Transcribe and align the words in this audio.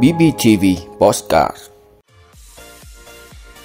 BBTV 0.00 0.64
Postcard 0.98 1.56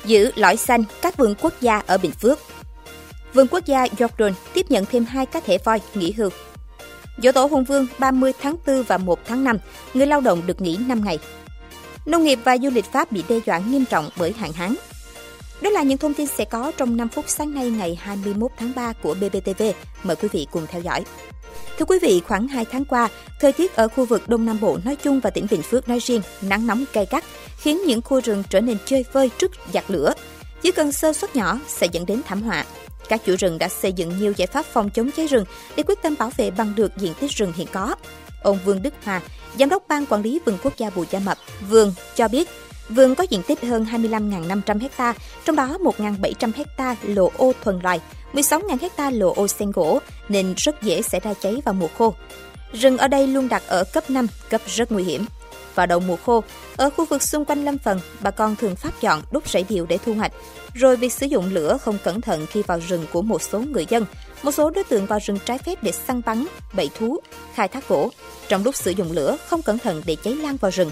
Giữ 0.05 0.31
lõi 0.35 0.57
xanh 0.57 0.83
các 1.01 1.17
vườn 1.17 1.35
quốc 1.41 1.53
gia 1.61 1.81
ở 1.87 1.97
Bình 1.97 2.11
Phước 2.11 2.39
Vườn 3.33 3.47
quốc 3.47 3.65
gia 3.65 3.85
Jordan 3.85 4.33
tiếp 4.53 4.65
nhận 4.71 4.85
thêm 4.85 5.05
hai 5.05 5.25
cá 5.25 5.39
thể 5.39 5.57
voi 5.57 5.81
nghỉ 5.95 6.11
hưu. 6.11 6.29
Dỗ 7.23 7.31
tổ 7.31 7.45
Hùng 7.45 7.63
Vương 7.63 7.87
30 7.99 8.33
tháng 8.41 8.55
4 8.67 8.83
và 8.83 8.97
1 8.97 9.19
tháng 9.27 9.43
5, 9.43 9.57
người 9.93 10.07
lao 10.07 10.21
động 10.21 10.41
được 10.45 10.61
nghỉ 10.61 10.77
5 10.87 11.01
ngày. 11.05 11.19
Nông 12.05 12.23
nghiệp 12.23 12.39
và 12.43 12.57
du 12.57 12.69
lịch 12.69 12.85
Pháp 12.85 13.11
bị 13.11 13.23
đe 13.29 13.39
dọa 13.45 13.57
nghiêm 13.57 13.85
trọng 13.85 14.09
bởi 14.17 14.33
hạn 14.39 14.53
hán. 14.53 14.75
Đó 15.61 15.69
là 15.69 15.83
những 15.83 15.97
thông 15.97 16.13
tin 16.13 16.27
sẽ 16.27 16.45
có 16.45 16.71
trong 16.77 16.97
5 16.97 17.09
phút 17.09 17.25
sáng 17.27 17.53
nay 17.53 17.69
ngày 17.69 17.97
21 18.01 18.51
tháng 18.57 18.71
3 18.75 18.93
của 18.93 19.13
BBTV. 19.13 19.63
Mời 20.03 20.15
quý 20.15 20.27
vị 20.31 20.47
cùng 20.51 20.67
theo 20.67 20.81
dõi. 20.81 21.03
Thưa 21.77 21.85
quý 21.85 21.99
vị, 22.01 22.21
khoảng 22.27 22.47
2 22.47 22.65
tháng 22.65 22.85
qua, 22.85 23.09
thời 23.39 23.53
tiết 23.53 23.75
ở 23.75 23.87
khu 23.87 24.05
vực 24.05 24.29
Đông 24.29 24.45
Nam 24.45 24.57
Bộ 24.61 24.77
nói 24.85 24.95
chung 24.95 25.19
và 25.19 25.29
tỉnh 25.29 25.47
Bình 25.51 25.61
Phước 25.61 25.89
nói 25.89 25.99
riêng 25.99 26.21
nắng 26.41 26.67
nóng 26.67 26.85
gay 26.93 27.07
gắt, 27.09 27.23
khiến 27.57 27.81
những 27.85 28.01
khu 28.01 28.21
rừng 28.21 28.43
trở 28.49 28.61
nên 28.61 28.77
chơi 28.85 29.05
vơi 29.13 29.29
trước 29.37 29.51
giặc 29.73 29.89
lửa. 29.89 30.13
Chỉ 30.61 30.71
cần 30.71 30.91
sơ 30.91 31.13
suất 31.13 31.35
nhỏ 31.35 31.59
sẽ 31.67 31.87
dẫn 31.91 32.05
đến 32.05 32.21
thảm 32.25 32.41
họa. 32.41 32.65
Các 33.09 33.21
chủ 33.25 33.35
rừng 33.39 33.57
đã 33.57 33.69
xây 33.69 33.93
dựng 33.93 34.19
nhiều 34.19 34.33
giải 34.37 34.47
pháp 34.47 34.65
phòng 34.65 34.89
chống 34.89 35.11
cháy 35.11 35.27
rừng 35.27 35.45
để 35.75 35.83
quyết 35.83 36.01
tâm 36.01 36.15
bảo 36.19 36.31
vệ 36.37 36.51
bằng 36.51 36.73
được 36.75 36.97
diện 36.97 37.13
tích 37.19 37.31
rừng 37.31 37.53
hiện 37.55 37.67
có. 37.71 37.95
Ông 38.43 38.59
Vương 38.65 38.81
Đức 38.81 38.93
Hòa, 39.03 39.21
Giám 39.59 39.69
đốc 39.69 39.83
Ban 39.87 40.05
Quản 40.05 40.21
lý 40.21 40.39
Vườn 40.45 40.57
Quốc 40.63 40.77
gia 40.77 40.89
Bù 40.89 41.03
Gia 41.11 41.19
Mập, 41.19 41.37
Vườn 41.69 41.93
cho 42.15 42.27
biết, 42.27 42.49
vườn 42.89 43.15
có 43.15 43.25
diện 43.29 43.41
tích 43.43 43.61
hơn 43.61 43.85
25.500 43.91 44.87
ha, 44.97 45.13
trong 45.45 45.55
đó 45.55 45.77
1.700 45.81 46.51
ha 46.77 46.95
lộ 47.03 47.31
ô 47.37 47.53
thuần 47.63 47.79
loài, 47.83 47.99
16.000 48.33 48.89
ha 48.97 49.09
lộ 49.09 49.33
ô 49.33 49.47
sen 49.47 49.71
gỗ 49.71 49.99
nên 50.29 50.53
rất 50.57 50.81
dễ 50.81 51.01
xảy 51.01 51.19
ra 51.19 51.33
cháy 51.33 51.61
vào 51.65 51.73
mùa 51.73 51.87
khô. 51.97 52.13
Rừng 52.73 52.97
ở 52.97 53.07
đây 53.07 53.27
luôn 53.27 53.49
đặt 53.49 53.63
ở 53.67 53.83
cấp 53.93 54.09
5, 54.09 54.27
cấp 54.49 54.61
rất 54.67 54.91
nguy 54.91 55.03
hiểm. 55.03 55.25
Vào 55.75 55.85
đầu 55.85 55.99
mùa 55.99 56.17
khô, 56.25 56.43
ở 56.77 56.89
khu 56.89 57.05
vực 57.05 57.21
xung 57.21 57.45
quanh 57.45 57.65
lâm 57.65 57.77
phần, 57.77 57.99
bà 58.19 58.31
con 58.31 58.55
thường 58.55 58.75
phát 58.75 59.01
dọn 59.01 59.21
đốt 59.31 59.47
rẫy 59.47 59.65
điều 59.69 59.85
để 59.85 59.97
thu 60.05 60.13
hoạch. 60.13 60.31
Rồi 60.73 60.95
việc 60.95 61.13
sử 61.13 61.25
dụng 61.25 61.53
lửa 61.53 61.77
không 61.81 61.97
cẩn 62.03 62.21
thận 62.21 62.45
khi 62.49 62.61
vào 62.61 62.79
rừng 62.87 63.05
của 63.13 63.21
một 63.21 63.41
số 63.41 63.59
người 63.59 63.85
dân, 63.89 64.05
một 64.43 64.51
số 64.51 64.69
đối 64.69 64.83
tượng 64.83 65.05
vào 65.05 65.19
rừng 65.25 65.37
trái 65.45 65.57
phép 65.57 65.83
để 65.83 65.91
săn 65.91 66.21
bắn, 66.25 66.45
bẫy 66.73 66.89
thú, 66.99 67.19
khai 67.53 67.67
thác 67.67 67.87
gỗ. 67.87 68.11
Trong 68.47 68.63
lúc 68.63 68.75
sử 68.75 68.91
dụng 68.91 69.11
lửa 69.11 69.37
không 69.47 69.61
cẩn 69.61 69.79
thận 69.79 70.01
để 70.05 70.15
cháy 70.23 70.35
lan 70.35 70.57
vào 70.57 70.71
rừng. 70.71 70.91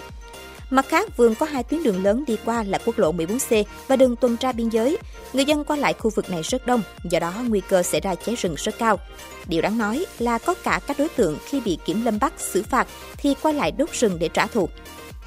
Mặt 0.69 0.85
khác, 0.89 1.17
vườn 1.17 1.35
có 1.35 1.45
hai 1.45 1.63
tuyến 1.63 1.83
đường 1.83 2.03
lớn 2.03 2.23
đi 2.27 2.37
qua 2.45 2.63
là 2.63 2.77
quốc 2.85 2.97
lộ 2.99 3.13
14C 3.13 3.63
và 3.87 3.95
đường 3.95 4.15
tuần 4.15 4.37
tra 4.37 4.51
biên 4.51 4.69
giới. 4.69 4.97
Người 5.33 5.45
dân 5.45 5.63
qua 5.63 5.77
lại 5.77 5.93
khu 5.93 6.11
vực 6.15 6.29
này 6.29 6.41
rất 6.41 6.67
đông, 6.67 6.81
do 7.03 7.19
đó 7.19 7.33
nguy 7.47 7.61
cơ 7.69 7.83
xảy 7.83 8.01
ra 8.01 8.15
cháy 8.15 8.35
rừng 8.35 8.55
rất 8.57 8.77
cao. 8.77 8.99
Điều 9.47 9.61
đáng 9.61 9.77
nói 9.77 10.05
là 10.19 10.37
có 10.37 10.53
cả 10.63 10.79
các 10.87 10.99
đối 10.99 11.09
tượng 11.09 11.37
khi 11.45 11.61
bị 11.61 11.77
kiểm 11.85 12.05
lâm 12.05 12.19
bắt 12.19 12.33
xử 12.37 12.63
phạt 12.63 12.87
thì 13.17 13.35
qua 13.41 13.51
lại 13.51 13.71
đốt 13.71 13.89
rừng 13.91 14.17
để 14.19 14.29
trả 14.29 14.47
thù. 14.47 14.69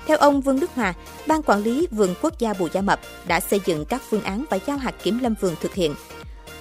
Theo 0.06 0.16
ông 0.16 0.40
Vương 0.40 0.60
Đức 0.60 0.70
Hòa, 0.74 0.94
Ban 1.26 1.42
Quản 1.42 1.62
lý 1.62 1.86
Vườn 1.90 2.14
Quốc 2.22 2.38
gia 2.38 2.52
Bù 2.52 2.68
Gia 2.72 2.80
Mập 2.80 3.00
đã 3.26 3.40
xây 3.40 3.60
dựng 3.64 3.84
các 3.84 4.02
phương 4.10 4.22
án 4.22 4.44
và 4.50 4.58
giao 4.66 4.76
hạt 4.76 4.94
kiểm 5.02 5.18
lâm 5.18 5.34
vườn 5.40 5.54
thực 5.60 5.74
hiện. 5.74 5.94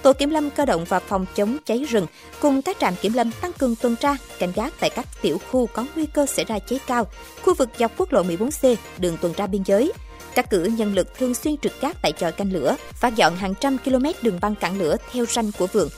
Tổ 0.08 0.12
kiểm 0.12 0.30
lâm 0.30 0.50
cơ 0.50 0.64
động 0.64 0.84
và 0.84 0.98
phòng 0.98 1.26
chống 1.36 1.56
cháy 1.66 1.84
rừng 1.88 2.06
cùng 2.40 2.62
các 2.62 2.76
trạm 2.80 2.94
kiểm 3.02 3.12
lâm 3.12 3.30
tăng 3.40 3.52
cường 3.52 3.76
tuần 3.76 3.96
tra, 3.96 4.16
cảnh 4.38 4.52
giác 4.56 4.72
tại 4.80 4.90
các 4.90 5.06
tiểu 5.22 5.40
khu 5.50 5.66
có 5.66 5.86
nguy 5.96 6.06
cơ 6.06 6.26
xảy 6.26 6.44
ra 6.44 6.58
cháy 6.58 6.80
cao, 6.86 7.06
khu 7.42 7.54
vực 7.54 7.68
dọc 7.78 7.92
quốc 7.96 8.12
lộ 8.12 8.22
14C, 8.22 8.76
đường 8.98 9.16
tuần 9.20 9.34
tra 9.34 9.46
biên 9.46 9.62
giới. 9.62 9.92
Các 10.34 10.50
cử 10.50 10.64
nhân 10.64 10.94
lực 10.94 11.18
thường 11.18 11.34
xuyên 11.34 11.56
trực 11.56 11.80
gác 11.80 11.96
tại 12.02 12.12
chợ 12.12 12.30
canh 12.30 12.52
lửa, 12.52 12.76
phát 12.92 13.16
dọn 13.16 13.36
hàng 13.36 13.54
trăm 13.60 13.78
km 13.78 14.04
đường 14.22 14.38
băng 14.40 14.54
cản 14.54 14.78
lửa 14.78 14.96
theo 15.12 15.26
ranh 15.26 15.52
của 15.58 15.66
vườn. 15.66 15.88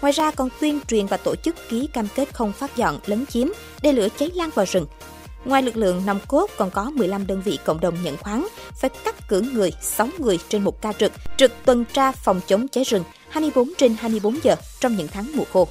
Ngoài 0.00 0.12
ra 0.12 0.30
còn 0.30 0.48
tuyên 0.60 0.80
truyền 0.88 1.06
và 1.06 1.16
tổ 1.16 1.36
chức 1.36 1.56
ký 1.68 1.88
cam 1.92 2.08
kết 2.14 2.28
không 2.32 2.52
phát 2.52 2.76
dọn, 2.76 2.98
lấn 3.06 3.26
chiếm 3.26 3.48
để 3.82 3.92
lửa 3.92 4.08
cháy 4.18 4.30
lan 4.34 4.50
vào 4.54 4.66
rừng. 4.66 4.86
Ngoài 5.44 5.62
lực 5.62 5.76
lượng 5.76 6.02
nòng 6.06 6.20
cốt 6.28 6.50
còn 6.56 6.70
có 6.70 6.90
15 6.94 7.26
đơn 7.26 7.42
vị 7.44 7.58
cộng 7.64 7.80
đồng 7.80 7.94
nhận 8.02 8.16
khoán, 8.16 8.46
phải 8.80 8.90
cắt 9.04 9.28
cử 9.28 9.40
người 9.40 9.72
6 9.82 10.08
người 10.18 10.38
trên 10.48 10.64
một 10.64 10.82
ca 10.82 10.92
trực, 10.92 11.12
trực 11.36 11.52
tuần 11.64 11.84
tra 11.92 12.12
phòng 12.12 12.40
chống 12.46 12.68
cháy 12.68 12.84
rừng 12.84 13.04
24 13.28 13.70
trên 13.78 13.96
24 14.00 14.38
giờ 14.42 14.56
trong 14.80 14.96
những 14.96 15.08
tháng 15.08 15.32
mùa 15.34 15.44
khô. 15.52 15.68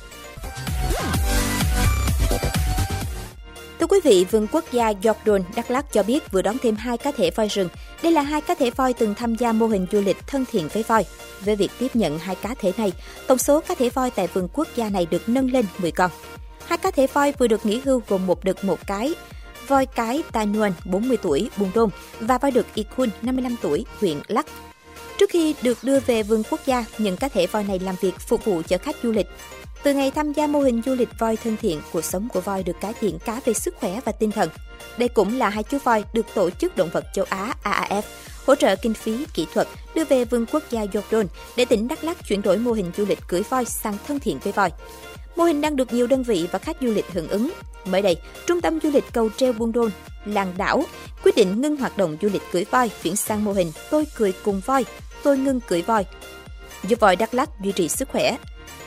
Thưa 3.80 3.88
quý 3.88 4.00
vị, 4.04 4.26
Vườn 4.32 4.48
Quốc 4.52 4.66
gia 4.72 4.92
Jordan, 4.92 5.44
Đắk 5.56 5.72
Lắk 5.72 5.94
cho 5.94 6.04
biết 6.04 6.32
vừa 6.32 6.42
đón 6.42 6.58
thêm 6.62 6.76
hai 6.76 6.98
cá 6.98 7.12
thể 7.12 7.32
voi 7.32 7.48
rừng. 7.48 7.70
Đây 8.04 8.12
là 8.12 8.22
hai 8.22 8.42
cá 8.42 8.56
thể 8.56 8.70
voi 8.70 8.94
từng 8.94 9.16
tham 9.16 9.36
gia 9.36 9.52
mô 9.52 9.68
hình 9.68 9.88
du 9.92 10.02
lịch 10.02 10.18
thân 10.28 10.46
thiện 10.52 10.68
với 10.74 10.84
voi. 10.84 11.06
Với 11.42 11.56
việc 11.56 11.72
tiếp 11.80 11.96
nhận 11.96 12.20
hai 12.20 12.36
cá 12.36 12.56
thể 12.60 12.72
này, 12.78 12.92
tổng 13.28 13.38
số 13.38 13.62
cá 13.62 13.76
thể 13.76 13.90
voi 13.90 14.12
tại 14.12 14.28
vườn 14.28 14.48
quốc 14.54 14.68
gia 14.76 14.90
này 14.90 15.08
được 15.12 15.30
nâng 15.30 15.52
lên 15.52 15.66
10 15.78 15.92
con. 15.92 16.12
Hai 16.66 16.78
cá 16.78 16.92
thể 16.92 17.08
voi 17.08 17.34
vừa 17.40 17.48
được 17.48 17.66
nghỉ 17.66 17.82
hưu 17.86 18.02
gồm 18.08 18.28
một 18.28 18.44
đực 18.44 18.64
một 18.64 18.88
cái, 18.88 19.14
voi 19.68 19.86
cái 19.86 20.24
Tai 20.32 20.46
Nguyen 20.46 20.74
40 20.86 21.18
tuổi, 21.18 21.50
Buôn 21.58 21.72
Đôn 21.76 21.90
và 22.20 22.38
voi 22.38 22.52
đực 22.52 22.66
Ikun 22.74 23.10
55 23.22 23.56
tuổi, 23.62 23.86
huyện 24.00 24.20
Lắc. 24.28 24.46
Trước 25.18 25.30
khi 25.30 25.56
được 25.62 25.78
đưa 25.84 26.00
về 26.00 26.24
vườn 26.24 26.44
quốc 26.50 26.60
gia, 26.66 26.86
những 26.98 27.18
cá 27.18 27.30
thể 27.30 27.48
voi 27.48 27.64
này 27.64 27.80
làm 27.80 27.96
việc 28.02 28.20
phục 28.20 28.46
vụ 28.46 28.62
cho 28.68 28.78
khách 28.78 28.96
du 29.04 29.12
lịch. 29.12 29.28
Từ 29.84 29.94
ngày 29.94 30.12
tham 30.12 30.34
gia 30.34 30.48
mô 30.48 30.60
hình 30.60 30.82
du 30.86 30.96
lịch 30.96 31.10
voi 31.20 31.38
thân 31.38 31.58
thiện, 31.62 31.82
cuộc 31.92 32.06
sống 32.06 32.30
của 32.34 32.42
voi 32.42 32.64
được 32.64 32.76
cải 32.82 32.94
thiện 32.94 33.20
cả 33.20 33.42
về 33.46 33.54
sức 33.54 33.76
khỏe 33.80 34.00
và 34.06 34.12
tinh 34.12 34.32
thần. 34.32 34.50
Đây 34.98 35.10
cũng 35.10 35.38
là 35.38 35.50
hai 35.50 35.64
chú 35.64 35.78
voi 35.84 36.04
được 36.14 36.26
Tổ 36.34 36.50
chức 36.50 36.78
Động 36.78 36.90
vật 36.94 37.06
Châu 37.14 37.26
Á 37.30 37.56
AAF 37.64 38.02
hỗ 38.46 38.56
trợ 38.56 38.76
kinh 38.76 38.94
phí 38.94 39.26
kỹ 39.34 39.48
thuật 39.54 39.68
đưa 39.96 40.04
về 40.06 40.26
vườn 40.26 40.46
quốc 40.52 40.64
gia 40.70 40.86
Jordan 40.86 41.26
để 41.58 41.66
tỉnh 41.66 41.88
Đắk 41.88 42.04
Lắk 42.04 42.28
chuyển 42.28 42.42
đổi 42.42 42.58
mô 42.58 42.72
hình 42.72 42.92
du 42.98 43.06
lịch 43.06 43.20
cưỡi 43.28 43.42
voi 43.50 43.66
sang 43.66 43.98
thân 44.08 44.20
thiện 44.20 44.40
với 44.40 44.54
voi. 44.54 44.72
Mô 45.36 45.44
hình 45.44 45.62
đang 45.62 45.76
được 45.76 45.94
nhiều 45.94 46.08
đơn 46.08 46.24
vị 46.24 46.48
và 46.52 46.60
khách 46.60 46.78
du 46.82 46.92
lịch 46.92 47.06
hưởng 47.14 47.28
ứng. 47.28 47.52
Mới 47.86 48.02
đây, 48.02 48.18
Trung 48.48 48.62
tâm 48.62 48.80
du 48.84 48.92
lịch 48.92 49.04
cầu 49.14 49.30
treo 49.38 49.54
Buôn 49.54 49.72
Đôn, 49.72 49.92
làng 50.26 50.54
đảo 50.58 50.84
quyết 51.24 51.36
định 51.36 51.62
ngưng 51.62 51.78
hoạt 51.78 51.98
động 51.98 52.18
du 52.22 52.30
lịch 52.34 52.42
cưỡi 52.52 52.66
voi 52.72 52.92
chuyển 53.04 53.16
sang 53.16 53.44
mô 53.44 53.54
hình 53.54 53.72
tôi 53.90 54.06
cười 54.16 54.34
cùng 54.44 54.62
voi, 54.66 54.86
tôi 55.24 55.38
ngưng 55.38 55.60
cưỡi 55.60 55.82
voi, 55.82 56.06
giúp 56.84 57.00
voi 57.00 57.16
Đắk 57.16 57.34
Lắk 57.34 57.50
duy 57.62 57.72
trì 57.72 57.90
sức 57.90 58.10
khỏe. 58.10 58.38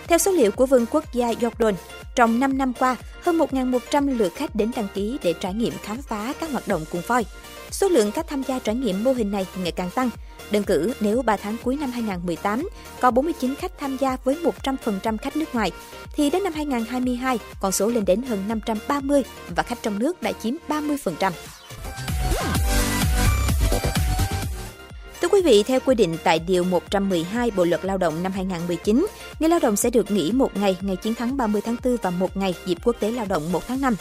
Theo 0.07 0.19
số 0.19 0.33
liệu 0.33 0.51
của 0.51 0.67
Vườn 0.67 0.87
Quốc 0.91 1.13
gia 1.13 1.33
Jordan, 1.33 1.73
trong 2.17 2.41
5 2.41 2.59
năm 2.59 2.73
qua, 2.73 2.97
hơn 3.23 3.39
1.100 3.39 4.19
lượt 4.19 4.35
khách 4.35 4.55
đến 4.55 4.71
đăng 4.77 4.89
ký 4.95 5.19
để 5.23 5.33
trải 5.33 5.55
nghiệm 5.55 5.73
khám 5.83 6.03
phá 6.03 6.33
các 6.41 6.51
hoạt 6.51 6.69
động 6.69 6.85
cùng 6.91 7.03
voi. 7.07 7.25
Số 7.71 7.89
lượng 7.89 8.13
khách 8.13 8.29
tham 8.29 8.43
gia 8.43 8.59
trải 8.59 8.75
nghiệm 8.75 9.05
mô 9.05 9.13
hình 9.13 9.31
này 9.31 9.47
ngày 9.63 9.73
càng 9.73 9.91
tăng. 9.91 10.11
Đơn 10.51 10.63
cử, 10.63 10.93
nếu 11.01 11.23
3 11.23 11.37
tháng 11.37 11.57
cuối 11.63 11.77
năm 11.77 11.91
2018 11.91 12.69
có 13.01 13.11
49 13.11 13.55
khách 13.55 13.79
tham 13.79 13.97
gia 13.97 14.17
với 14.25 14.39
100% 14.63 15.17
khách 15.19 15.37
nước 15.37 15.55
ngoài, 15.55 15.73
thì 16.13 16.31
đến 16.31 16.45
năm 16.45 16.53
2022 16.53 17.39
con 17.61 17.73
số 17.73 17.89
lên 17.89 18.05
đến 18.05 18.23
hơn 18.23 18.45
530 18.49 19.23
và 19.57 19.63
khách 19.63 19.83
trong 19.83 19.99
nước 19.99 20.23
đã 20.23 20.33
chiếm 20.33 20.55
30%. 20.69 21.33
Quý 25.37 25.43
vị, 25.43 25.63
theo 25.63 25.81
quy 25.81 25.95
định 25.95 26.17
tại 26.25 26.39
Điều 26.39 26.65
112 26.65 27.51
Bộ 27.51 27.65
Luật 27.65 27.85
Lao 27.85 27.99
động 27.99 28.23
năm 28.23 28.33
2019, 28.33 29.07
người 29.41 29.49
lao 29.49 29.59
động 29.59 29.77
sẽ 29.77 29.91
được 29.91 30.11
nghỉ 30.11 30.33
một 30.33 30.57
ngày 30.57 30.77
ngày 30.81 30.97
chiến 30.97 31.15
thắng 31.15 31.37
30 31.37 31.61
tháng 31.65 31.77
4 31.85 31.97
và 32.03 32.11
một 32.11 32.37
ngày 32.37 32.55
dịp 32.67 32.79
quốc 32.85 32.97
tế 33.01 33.11
lao 33.11 33.27
động 33.27 33.53
1 33.53 33.67
tháng 33.69 33.81
5. 33.81 33.95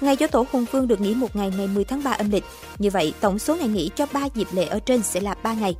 Ngày 0.00 0.16
Dỗ 0.20 0.26
Tổ 0.26 0.46
Hùng 0.52 0.64
Vương 0.72 0.88
được 0.88 1.00
nghỉ 1.00 1.14
một 1.14 1.36
ngày 1.36 1.52
ngày 1.56 1.66
10 1.66 1.84
tháng 1.84 2.02
3 2.04 2.10
âm 2.10 2.30
lịch. 2.30 2.44
Như 2.78 2.90
vậy, 2.90 3.14
tổng 3.20 3.38
số 3.38 3.56
ngày 3.56 3.68
nghỉ 3.68 3.90
cho 3.96 4.06
3 4.12 4.24
dịp 4.34 4.46
lễ 4.52 4.64
ở 4.66 4.78
trên 4.78 5.02
sẽ 5.02 5.20
là 5.20 5.34
3 5.42 5.52
ngày. 5.52 5.76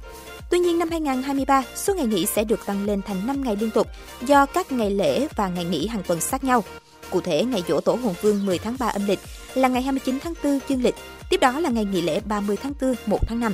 Tuy 0.50 0.58
nhiên 0.58 0.78
năm 0.78 0.90
2023, 0.90 1.62
số 1.74 1.94
ngày 1.94 2.06
nghỉ 2.06 2.26
sẽ 2.26 2.44
được 2.44 2.66
tăng 2.66 2.84
lên 2.84 3.02
thành 3.02 3.26
5 3.26 3.44
ngày 3.44 3.56
liên 3.56 3.70
tục 3.70 3.86
do 4.26 4.46
các 4.46 4.72
ngày 4.72 4.90
lễ 4.90 5.28
và 5.36 5.48
ngày 5.48 5.64
nghỉ 5.64 5.86
hàng 5.86 6.02
tuần 6.06 6.20
sát 6.20 6.44
nhau. 6.44 6.64
Cụ 7.10 7.20
thể, 7.20 7.44
ngày 7.44 7.62
Dỗ 7.68 7.80
Tổ 7.80 7.92
Hùng 7.92 8.14
Vương 8.22 8.46
10 8.46 8.58
tháng 8.58 8.76
3 8.78 8.88
âm 8.88 9.06
lịch 9.06 9.20
là 9.54 9.68
ngày 9.68 9.82
29 9.82 10.18
tháng 10.22 10.34
4 10.44 10.58
dương 10.68 10.82
lịch, 10.82 10.94
tiếp 11.30 11.40
đó 11.40 11.60
là 11.60 11.70
ngày 11.70 11.84
nghỉ 11.84 12.00
lễ 12.00 12.20
30 12.24 12.56
tháng 12.62 12.72
4 12.80 12.94
1 13.06 13.18
tháng 13.28 13.40
5. 13.40 13.52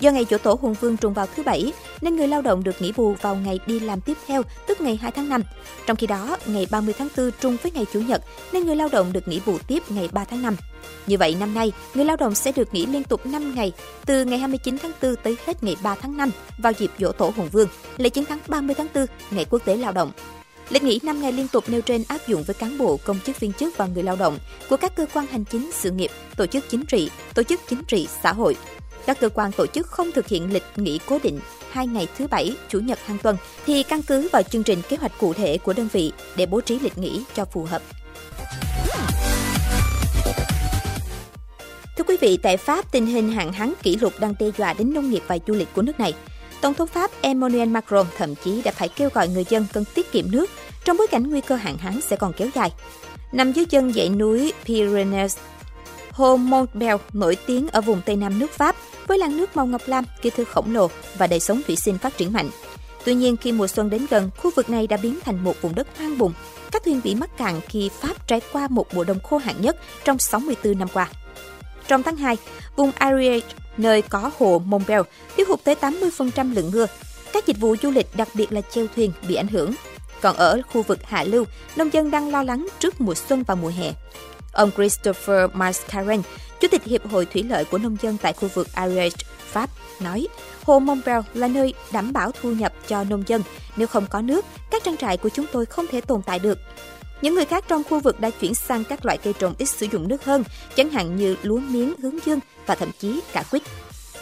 Do 0.00 0.10
ngày 0.10 0.26
Dỗ 0.30 0.38
Tổ 0.38 0.58
Hùng 0.60 0.74
Vương 0.74 0.96
trùng 0.96 1.14
vào 1.14 1.26
thứ 1.36 1.42
Bảy, 1.42 1.72
nên 2.00 2.16
người 2.16 2.28
lao 2.28 2.42
động 2.42 2.64
được 2.64 2.82
nghỉ 2.82 2.92
bù 2.96 3.14
vào 3.20 3.36
ngày 3.36 3.60
đi 3.66 3.80
làm 3.80 4.00
tiếp 4.00 4.16
theo, 4.26 4.42
tức 4.66 4.80
ngày 4.80 4.96
2 4.96 5.12
tháng 5.12 5.28
5. 5.28 5.42
Trong 5.86 5.96
khi 5.96 6.06
đó, 6.06 6.36
ngày 6.46 6.66
30 6.70 6.94
tháng 6.98 7.08
4 7.16 7.30
trùng 7.40 7.56
với 7.62 7.72
ngày 7.72 7.86
Chủ 7.92 8.00
nhật, 8.00 8.22
nên 8.52 8.66
người 8.66 8.76
lao 8.76 8.88
động 8.92 9.12
được 9.12 9.28
nghỉ 9.28 9.40
bù 9.46 9.58
tiếp 9.66 9.82
ngày 9.88 10.08
3 10.12 10.24
tháng 10.24 10.42
5. 10.42 10.56
Như 11.06 11.18
vậy, 11.18 11.36
năm 11.40 11.54
nay, 11.54 11.72
người 11.94 12.04
lao 12.04 12.16
động 12.16 12.34
sẽ 12.34 12.52
được 12.52 12.74
nghỉ 12.74 12.86
liên 12.86 13.04
tục 13.04 13.26
5 13.26 13.54
ngày, 13.54 13.72
từ 14.06 14.24
ngày 14.24 14.38
29 14.38 14.78
tháng 14.78 14.92
4 15.02 15.16
tới 15.22 15.36
hết 15.46 15.64
ngày 15.64 15.76
3 15.82 15.94
tháng 15.94 16.16
5 16.16 16.30
vào 16.58 16.72
dịp 16.72 16.90
Dỗ 16.98 17.12
Tổ 17.12 17.32
Hùng 17.36 17.48
Vương, 17.52 17.68
lễ 17.96 18.08
chiến 18.08 18.24
thắng 18.24 18.38
30 18.48 18.74
tháng 18.78 18.88
4, 18.94 19.06
ngày 19.30 19.44
quốc 19.50 19.64
tế 19.64 19.76
lao 19.76 19.92
động. 19.92 20.10
Lịch 20.70 20.82
nghỉ 20.82 21.00
5 21.02 21.20
ngày 21.20 21.32
liên 21.32 21.48
tục 21.48 21.64
nêu 21.68 21.80
trên 21.80 22.04
áp 22.08 22.18
dụng 22.26 22.42
với 22.42 22.54
cán 22.54 22.78
bộ, 22.78 22.98
công 23.04 23.20
chức 23.20 23.40
viên 23.40 23.52
chức 23.52 23.76
và 23.76 23.86
người 23.86 24.02
lao 24.02 24.16
động 24.16 24.38
của 24.68 24.76
các 24.76 24.96
cơ 24.96 25.06
quan 25.14 25.26
hành 25.26 25.44
chính, 25.44 25.70
sự 25.72 25.90
nghiệp, 25.90 26.10
tổ 26.36 26.46
chức 26.46 26.64
chính 26.68 26.86
trị, 26.86 27.10
tổ 27.34 27.42
chức 27.42 27.60
chính 27.68 27.84
trị, 27.84 28.08
xã 28.22 28.32
hội, 28.32 28.56
các 29.06 29.20
cơ 29.20 29.28
quan 29.28 29.52
tổ 29.52 29.66
chức 29.66 29.86
không 29.86 30.12
thực 30.12 30.28
hiện 30.28 30.52
lịch 30.52 30.62
nghỉ 30.76 31.00
cố 31.06 31.18
định 31.22 31.40
hai 31.70 31.86
ngày 31.86 32.08
thứ 32.18 32.26
bảy, 32.26 32.56
chủ 32.68 32.80
nhật 32.80 32.98
hàng 33.06 33.18
tuần 33.18 33.36
thì 33.66 33.82
căn 33.82 34.02
cứ 34.02 34.28
vào 34.32 34.42
chương 34.42 34.62
trình 34.62 34.82
kế 34.88 34.96
hoạch 34.96 35.12
cụ 35.18 35.32
thể 35.32 35.58
của 35.58 35.72
đơn 35.72 35.88
vị 35.92 36.12
để 36.36 36.46
bố 36.46 36.60
trí 36.60 36.78
lịch 36.78 36.98
nghỉ 36.98 37.22
cho 37.34 37.44
phù 37.44 37.64
hợp. 37.64 37.82
Thưa 41.96 42.04
quý 42.04 42.16
vị, 42.20 42.38
tại 42.42 42.56
Pháp, 42.56 42.92
tình 42.92 43.06
hình 43.06 43.32
hạn 43.32 43.52
hán 43.52 43.72
kỷ 43.82 43.96
lục 43.96 44.12
đang 44.20 44.34
đe 44.38 44.46
dọa 44.58 44.72
đến 44.72 44.94
nông 44.94 45.10
nghiệp 45.10 45.22
và 45.26 45.38
du 45.46 45.54
lịch 45.54 45.68
của 45.74 45.82
nước 45.82 46.00
này. 46.00 46.14
Tổng 46.60 46.74
thống 46.74 46.88
Pháp 46.88 47.10
Emmanuel 47.20 47.68
Macron 47.68 48.06
thậm 48.16 48.34
chí 48.34 48.62
đã 48.62 48.72
phải 48.72 48.88
kêu 48.88 49.08
gọi 49.14 49.28
người 49.28 49.44
dân 49.48 49.66
cần 49.72 49.84
tiết 49.94 50.12
kiệm 50.12 50.30
nước 50.30 50.50
trong 50.84 50.96
bối 50.96 51.06
cảnh 51.06 51.30
nguy 51.30 51.40
cơ 51.40 51.54
hạn 51.54 51.78
hán 51.78 52.00
sẽ 52.00 52.16
còn 52.16 52.32
kéo 52.32 52.48
dài. 52.54 52.72
Nằm 53.32 53.52
dưới 53.52 53.64
chân 53.64 53.92
dãy 53.92 54.08
núi 54.08 54.52
Pyrenees, 54.64 55.38
Hồ 56.16 56.36
Montbel 56.36 56.96
nổi 57.12 57.36
tiếng 57.46 57.68
ở 57.68 57.80
vùng 57.80 58.00
Tây 58.06 58.16
Nam 58.16 58.38
nước 58.38 58.50
Pháp 58.50 58.76
với 59.06 59.18
làn 59.18 59.36
nước 59.36 59.56
màu 59.56 59.66
ngọc 59.66 59.82
lam, 59.86 60.04
kỳ 60.22 60.30
thư 60.30 60.44
khổng 60.44 60.74
lồ 60.74 60.90
và 61.18 61.26
đời 61.26 61.40
sống 61.40 61.60
thủy 61.66 61.76
sinh 61.76 61.98
phát 61.98 62.16
triển 62.16 62.32
mạnh. 62.32 62.50
Tuy 63.04 63.14
nhiên, 63.14 63.36
khi 63.36 63.52
mùa 63.52 63.66
xuân 63.66 63.90
đến 63.90 64.06
gần, 64.10 64.30
khu 64.36 64.50
vực 64.56 64.70
này 64.70 64.86
đã 64.86 64.96
biến 64.96 65.18
thành 65.24 65.44
một 65.44 65.62
vùng 65.62 65.74
đất 65.74 65.86
hoang 65.98 66.18
bùng. 66.18 66.32
Các 66.72 66.84
thuyền 66.84 67.00
bị 67.04 67.14
mắc 67.14 67.38
cạn 67.38 67.60
khi 67.68 67.90
Pháp 68.00 68.28
trải 68.28 68.40
qua 68.52 68.68
một 68.70 68.94
mùa 68.94 69.04
đông 69.04 69.20
khô 69.20 69.38
hạn 69.38 69.54
nhất 69.60 69.76
trong 70.04 70.18
64 70.18 70.78
năm 70.78 70.88
qua. 70.94 71.08
Trong 71.88 72.02
tháng 72.02 72.16
2, 72.16 72.36
vùng 72.76 72.92
Ariège, 72.92 73.46
nơi 73.76 74.02
có 74.02 74.30
hồ 74.38 74.62
Montbel, 74.66 75.00
thiếu 75.36 75.46
hụt 75.48 75.64
tới 75.64 75.74
80% 75.80 76.54
lượng 76.54 76.70
mưa. 76.72 76.86
Các 77.32 77.46
dịch 77.46 77.60
vụ 77.60 77.76
du 77.82 77.90
lịch, 77.90 78.06
đặc 78.16 78.28
biệt 78.34 78.52
là 78.52 78.60
chèo 78.60 78.86
thuyền, 78.96 79.12
bị 79.28 79.34
ảnh 79.34 79.48
hưởng. 79.48 79.74
Còn 80.20 80.36
ở 80.36 80.60
khu 80.72 80.82
vực 80.82 80.98
hạ 81.04 81.24
lưu, 81.24 81.44
nông 81.76 81.92
dân 81.92 82.10
đang 82.10 82.30
lo 82.30 82.42
lắng 82.42 82.68
trước 82.78 83.00
mùa 83.00 83.14
xuân 83.14 83.42
và 83.46 83.54
mùa 83.54 83.72
hè. 83.78 83.92
Ông 84.56 84.70
Christopher 84.76 85.50
Mascaren, 85.52 86.22
Chủ 86.60 86.68
tịch 86.70 86.84
Hiệp 86.84 87.10
hội 87.10 87.26
Thủy 87.26 87.42
lợi 87.42 87.64
của 87.64 87.78
nông 87.78 87.96
dân 88.02 88.16
tại 88.22 88.32
khu 88.32 88.48
vực 88.54 88.68
Ariège, 88.74 89.16
Pháp, 89.38 89.70
nói 90.00 90.28
Hồ 90.64 90.78
Montbel 90.78 91.20
là 91.34 91.48
nơi 91.48 91.74
đảm 91.92 92.12
bảo 92.12 92.30
thu 92.40 92.52
nhập 92.52 92.72
cho 92.88 93.04
nông 93.04 93.22
dân. 93.26 93.42
Nếu 93.76 93.86
không 93.86 94.06
có 94.10 94.20
nước, 94.20 94.44
các 94.70 94.84
trang 94.84 94.96
trại 94.96 95.16
của 95.16 95.28
chúng 95.28 95.46
tôi 95.52 95.66
không 95.66 95.86
thể 95.86 96.00
tồn 96.00 96.22
tại 96.22 96.38
được. 96.38 96.58
Những 97.22 97.34
người 97.34 97.44
khác 97.44 97.64
trong 97.68 97.82
khu 97.84 98.00
vực 98.00 98.20
đã 98.20 98.30
chuyển 98.30 98.54
sang 98.54 98.84
các 98.84 99.06
loại 99.06 99.18
cây 99.18 99.32
trồng 99.32 99.54
ít 99.58 99.66
sử 99.66 99.86
dụng 99.92 100.08
nước 100.08 100.24
hơn, 100.24 100.44
chẳng 100.76 100.90
hạn 100.90 101.16
như 101.16 101.36
lúa 101.42 101.58
miếng, 101.58 101.94
hướng 102.02 102.18
dương 102.26 102.40
và 102.66 102.74
thậm 102.74 102.90
chí 102.98 103.20
cả 103.32 103.44
quýt. 103.50 103.62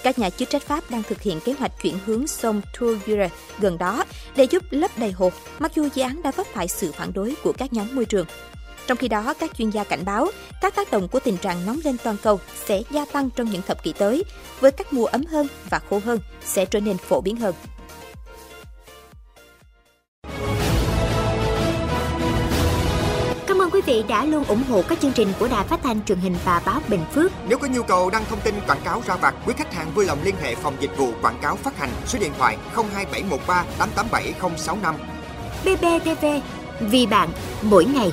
Các 0.03 0.19
nhà 0.19 0.31
chức 0.31 0.51
trách 0.51 0.63
Pháp 0.63 0.91
đang 0.91 1.03
thực 1.03 1.23
hiện 1.23 1.41
kế 1.41 1.53
hoạch 1.53 1.73
chuyển 1.83 1.95
hướng 2.07 2.27
sông 2.27 2.63
Tourure 2.81 3.31
gần 3.59 3.79
đó 3.79 4.05
để 4.37 4.45
giúp 4.45 4.63
lấp 4.71 4.91
đầy 4.99 5.13
hồ, 5.13 5.33
mặc 5.59 5.73
dù 5.75 5.89
dự 5.95 6.03
án 6.03 6.23
đã 6.23 6.31
vấp 6.31 6.47
phải 6.47 6.69
sự 6.69 6.93
phản 6.93 7.13
đối 7.13 7.35
của 7.43 7.53
các 7.53 7.73
nhóm 7.73 7.87
môi 7.95 8.05
trường. 8.05 8.27
Trong 8.87 8.99
khi 8.99 9.09
đó, 9.09 9.35
các 9.39 9.51
chuyên 9.59 9.71
gia 9.71 9.85
cảnh 9.85 10.05
báo 10.05 10.29
các 10.61 10.75
tác 10.75 10.91
động 10.91 11.09
của 11.09 11.21
tình 11.21 11.37
trạng 11.37 11.67
nóng 11.67 11.79
lên 11.85 11.97
toàn 12.05 12.17
cầu 12.23 12.41
sẽ 12.67 12.83
gia 12.91 13.05
tăng 13.05 13.31
trong 13.31 13.51
những 13.51 13.63
thập 13.63 13.83
kỷ 13.83 13.93
tới, 13.93 14.25
với 14.61 14.71
các 14.71 14.93
mùa 14.93 15.07
ấm 15.07 15.27
hơn 15.27 15.47
và 15.71 15.81
khô 15.91 16.01
hơn 16.05 16.19
sẽ 16.45 16.65
trở 16.65 16.81
nên 16.81 16.97
phổ 16.97 17.21
biến 17.21 17.37
hơn. 17.37 17.55
Cảm 23.47 23.63
ơn 23.63 23.71
quý 23.71 23.81
vị 23.87 24.05
đã 24.09 24.25
luôn 24.25 24.45
ủng 24.45 24.63
hộ 24.69 24.83
các 24.89 25.01
chương 25.01 25.13
trình 25.13 25.29
của 25.39 25.49
Đài 25.49 25.65
Phát 25.65 25.81
thanh 25.83 26.05
truyền 26.05 26.19
hình 26.19 26.37
và 26.45 26.63
báo 26.67 26.81
Bình 26.89 27.05
Phước. 27.15 27.33
Nếu 27.49 27.59
có 27.59 27.69
nhu 27.69 27.83
cầu 27.83 28.11
đăng 28.11 28.25
thông 28.25 28.41
tin 28.41 28.55
quảng 28.67 28.81
cáo 28.85 29.03
ra 29.07 29.17
vặt, 29.17 29.35
quý 29.47 29.55
khách 29.57 29.75
hàng 29.75 29.91
vui 29.95 30.05
lòng 30.05 30.19
liên 30.25 30.35
hệ 30.43 30.55
phòng 30.55 30.75
dịch 30.81 30.97
vụ 30.97 31.13
quảng 31.23 31.39
cáo 31.43 31.57
phát 31.57 31.79
hành 31.79 31.91
số 32.07 32.19
điện 32.19 32.33
thoại 32.39 32.57
02713 32.75 33.65
887065. 33.79 34.95
BBTV, 35.65 36.27
vì 36.81 37.07
bạn, 37.07 37.29
mỗi 37.63 37.85
ngày. 37.85 38.13